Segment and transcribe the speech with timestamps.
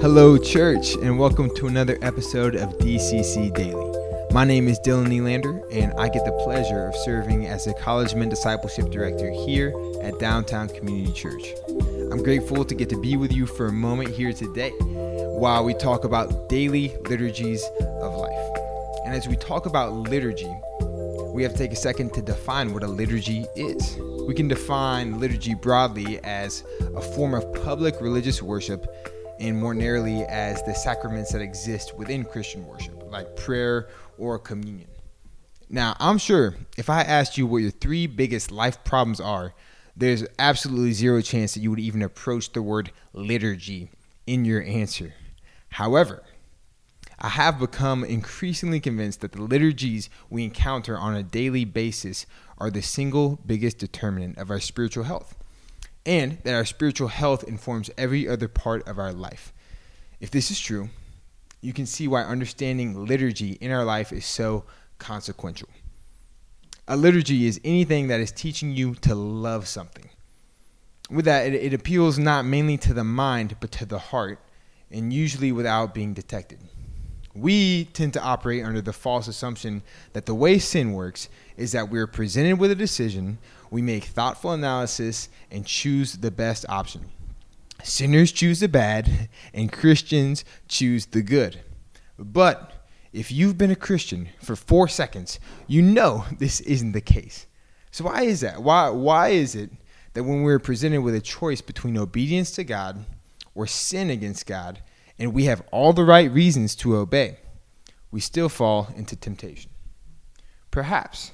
[0.00, 3.92] Hello, church, and welcome to another episode of DCC Daily.
[4.32, 8.14] My name is Dylan Nylander, and I get the pleasure of serving as a college
[8.14, 9.72] men discipleship director here
[10.02, 11.54] at Downtown Community Church.
[12.12, 15.74] I'm grateful to get to be with you for a moment here today while we
[15.74, 17.64] talk about daily liturgies
[18.00, 18.15] of.
[19.06, 20.52] And as we talk about liturgy,
[21.32, 23.96] we have to take a second to define what a liturgy is.
[24.26, 28.84] We can define liturgy broadly as a form of public religious worship
[29.38, 34.88] and more narrowly as the sacraments that exist within Christian worship, like prayer or communion.
[35.70, 39.54] Now, I'm sure if I asked you what your three biggest life problems are,
[39.96, 43.88] there's absolutely zero chance that you would even approach the word liturgy
[44.26, 45.14] in your answer.
[45.68, 46.24] However,
[47.18, 52.26] I have become increasingly convinced that the liturgies we encounter on a daily basis
[52.58, 55.34] are the single biggest determinant of our spiritual health
[56.06, 59.52] and that our spiritual health informs every other part of our life.
[60.20, 60.88] If this is true,
[61.60, 64.64] you can see why understanding liturgy in our life is so
[64.98, 65.68] consequential.
[66.86, 70.08] A liturgy is anything that is teaching you to love something.
[71.10, 74.38] With that, it, it, appeals not mainly to the mind, but to the heart,
[74.90, 76.58] and usually without being detected.
[77.36, 79.82] We tend to operate under the false assumption
[80.14, 83.38] that the way sin works is that we're presented with a decision,
[83.70, 87.02] we make thoughtful analysis, and choose the best option.
[87.82, 91.60] Sinners choose the bad, and Christians choose the good.
[92.18, 92.72] But
[93.12, 97.46] if you've been a Christian for four seconds, you know this isn't the case.
[97.90, 98.62] So, why is that?
[98.62, 99.70] Why, why is it
[100.14, 103.04] that when we're presented with a choice between obedience to God
[103.54, 104.80] or sin against God,
[105.18, 107.38] and we have all the right reasons to obey,
[108.10, 109.70] we still fall into temptation?
[110.70, 111.32] Perhaps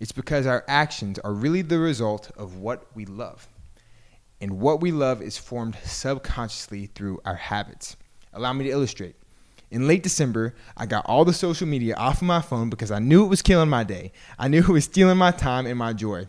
[0.00, 3.46] it's because our actions are really the result of what we love.
[4.40, 7.96] And what we love is formed subconsciously through our habits.
[8.32, 9.16] Allow me to illustrate.
[9.70, 12.98] In late December, I got all the social media off of my phone because I
[12.98, 14.12] knew it was killing my day.
[14.38, 16.28] I knew it was stealing my time and my joy.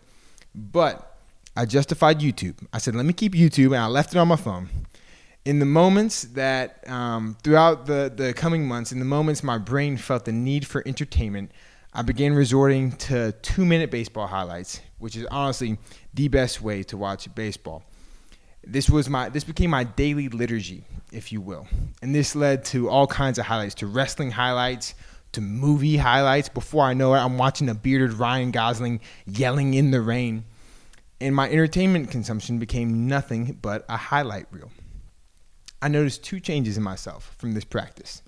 [0.53, 1.17] But
[1.55, 2.57] I justified YouTube.
[2.73, 4.69] I said, let me keep YouTube, and I left it on my phone.
[5.43, 9.97] In the moments that, um, throughout the, the coming months, in the moments my brain
[9.97, 11.51] felt the need for entertainment,
[11.93, 15.79] I began resorting to two minute baseball highlights, which is honestly
[16.13, 17.83] the best way to watch baseball.
[18.63, 21.67] This was my this became my daily liturgy, if you will.
[22.03, 24.93] And this led to all kinds of highlights, to wrestling highlights,
[25.31, 26.49] to movie highlights.
[26.49, 30.45] Before I know it, I'm watching a bearded Ryan Gosling yelling in the rain.
[31.19, 34.69] And my entertainment consumption became nothing but a highlight reel.
[35.81, 38.21] I noticed two changes in myself from this practice.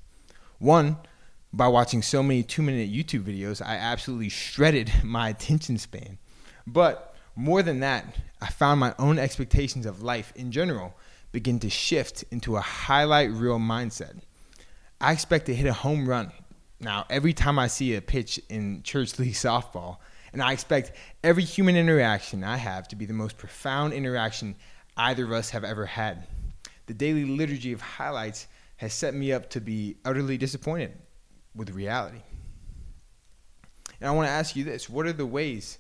[0.58, 0.98] One,
[1.52, 6.18] by watching so many two minute YouTube videos, I absolutely shredded my attention span.
[6.66, 8.06] But more than that,
[8.42, 10.96] I found my own expectations of life in general
[11.32, 14.22] begin to shift into a highlight reel mindset.
[15.02, 16.32] I expect to hit a home run.
[16.80, 19.98] Now, every time I see a pitch in church league softball,
[20.32, 20.94] and I expect
[21.24, 24.56] every human interaction I have to be the most profound interaction
[24.98, 26.26] either of us have ever had.
[26.86, 30.94] The daily liturgy of highlights has set me up to be utterly disappointed
[31.56, 32.22] with reality.
[34.02, 35.80] And I want to ask you this what are the ways?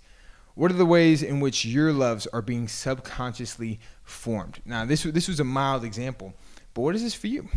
[0.55, 4.61] What are the ways in which your loves are being subconsciously formed?
[4.65, 6.33] Now, this, this was a mild example,
[6.73, 7.49] but what is this for you?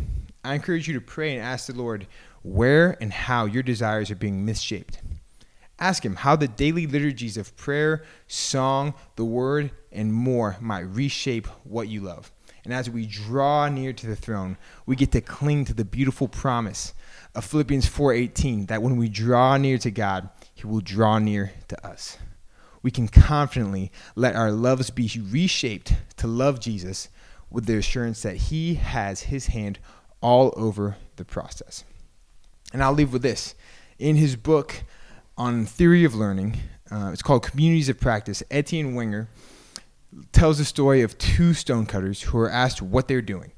[0.43, 2.07] I encourage you to pray and ask the Lord
[2.43, 5.01] where and how your desires are being misshaped.
[5.79, 11.47] Ask Him how the daily liturgies of prayer, song, the word, and more might reshape
[11.65, 12.33] what you love.
[12.65, 14.57] And as we draw near to the throne,
[14.87, 16.95] we get to cling to the beautiful promise
[17.35, 21.87] of Philippians 4:18 that when we draw near to God, he will draw near to
[21.87, 22.19] us.
[22.83, 27.09] We can confidently let our loves be reshaped to love Jesus
[27.51, 29.79] with the assurance that he has his hand
[30.21, 31.85] all over the process.
[32.73, 33.55] And I'll leave with this.
[33.99, 34.83] In his book
[35.37, 36.59] on theory of learning,
[36.91, 39.29] uh, it's called Communities of Practice, Etienne Wenger
[40.33, 43.53] tells the story of two stonecutters who are asked what they're doing.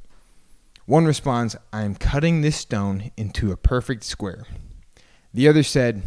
[0.86, 4.46] One responds, I am cutting this stone into a perfect square.
[5.34, 6.02] The other said,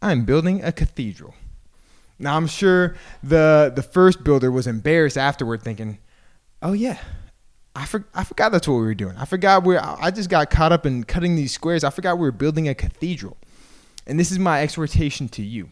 [0.00, 1.34] I am building a cathedral.
[2.18, 5.98] Now, I'm sure the, the first builder was embarrassed afterward, thinking,
[6.62, 6.98] Oh, yeah,
[7.74, 9.16] I, for, I forgot that's what we were doing.
[9.16, 11.82] I forgot we I just got caught up in cutting these squares.
[11.82, 13.36] I forgot we were building a cathedral.
[14.06, 15.70] And this is my exhortation to you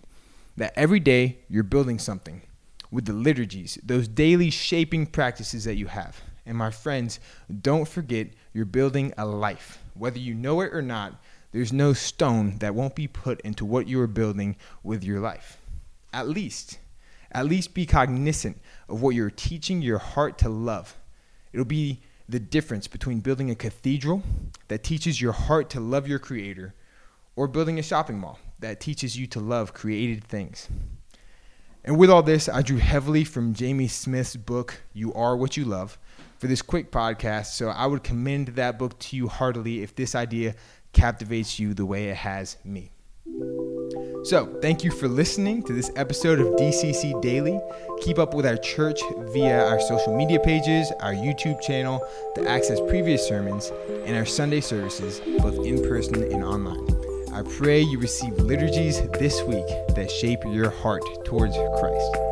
[0.56, 2.43] that every day you're building something
[2.91, 6.21] with the liturgies, those daily shaping practices that you have.
[6.47, 7.21] And my friends,
[7.62, 9.82] don't forget you're building a life.
[9.94, 11.23] Whether you know it or not,
[11.53, 15.59] there's no stone that won't be put into what you are building with your life.
[16.12, 16.79] At least,
[17.33, 20.97] at least be cognizant of what you're teaching your heart to love.
[21.53, 24.23] It'll be the difference between building a cathedral
[24.69, 26.75] that teaches your heart to love your creator
[27.37, 30.69] or building a shopping mall that teaches you to love created things.
[31.85, 35.65] And with all this, I drew heavily from Jamie Smith's book, You Are What You
[35.65, 35.99] Love,
[36.38, 37.47] for this quick podcast.
[37.47, 40.55] So I would commend that book to you heartily if this idea
[40.93, 42.91] captivates you the way it has me.
[44.23, 47.59] So, thank you for listening to this episode of DCC Daily.
[48.03, 49.00] Keep up with our church
[49.33, 53.73] via our social media pages, our YouTube channel to access previous sermons,
[54.05, 56.90] and our Sunday services, both in person and online.
[57.41, 59.65] I pray you receive liturgies this week
[59.95, 62.30] that shape your heart towards Christ.